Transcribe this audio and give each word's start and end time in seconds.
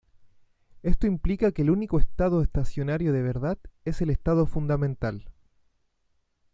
Esto 0.81 1.05
implica 1.05 1.51
que 1.51 1.61
el 1.61 1.69
único 1.69 1.99
estado 1.99 2.41
estacionario 2.41 3.13
de 3.13 3.21
verdad 3.21 3.59
es 3.85 4.01
el 4.01 4.09
estado 4.09 4.47
fundamental. 4.47 5.29